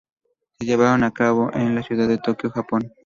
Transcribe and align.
Se 0.57 0.65
llevaron 0.65 1.03
a 1.03 1.11
cabo 1.13 1.51
en 1.53 1.75
la 1.75 1.83
ciudad 1.83 2.07
de 2.07 2.17
Tokio, 2.17 2.49
Japón. 2.49 2.91